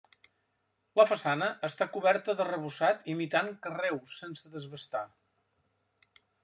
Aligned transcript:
La 0.99 1.05
façana 1.09 1.49
està 1.69 1.87
coberta 1.97 2.35
d'arrebossat 2.39 3.07
imitant 3.15 3.53
carreus 3.67 4.19
sense 4.25 4.55
desbastar. 4.59 5.07